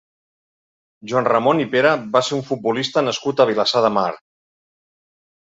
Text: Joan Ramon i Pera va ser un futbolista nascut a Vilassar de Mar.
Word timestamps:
Joan 1.11 1.29
Ramon 1.29 1.61
i 1.65 1.67
Pera 1.75 1.91
va 2.15 2.23
ser 2.31 2.33
un 2.39 2.41
futbolista 2.49 3.05
nascut 3.09 3.45
a 3.45 3.49
Vilassar 3.53 3.85
de 3.89 3.93
Mar. 4.01 4.09